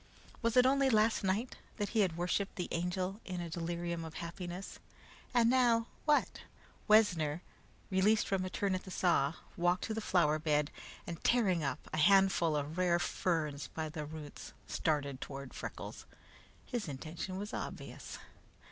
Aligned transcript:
Was 0.41 0.57
it 0.57 0.65
only 0.65 0.89
last 0.89 1.23
night 1.23 1.57
that 1.77 1.89
he 1.89 1.99
had 1.99 2.17
worshiped 2.17 2.55
the 2.55 2.67
Angel 2.71 3.21
in 3.23 3.39
a 3.39 3.51
delirium 3.51 4.03
of 4.03 4.15
happiness? 4.15 4.79
And 5.31 5.47
now, 5.47 5.85
what? 6.05 6.41
Wessner, 6.87 7.43
released 7.91 8.27
from 8.27 8.43
a 8.43 8.49
turn 8.49 8.73
at 8.73 8.83
the 8.83 8.89
saw, 8.89 9.35
walked 9.55 9.83
to 9.83 9.93
the 9.93 10.01
flower 10.01 10.39
bed, 10.39 10.71
and 11.05 11.23
tearing 11.23 11.63
up 11.63 11.87
a 11.93 11.97
handful 11.97 12.55
of 12.55 12.79
rare 12.79 12.97
ferns 12.97 13.67
by 13.67 13.89
the 13.89 14.03
roots, 14.07 14.53
started 14.65 15.21
toward 15.21 15.53
Freckles. 15.53 16.07
His 16.65 16.87
intention 16.87 17.37
was 17.37 17.53
obvious. 17.53 18.17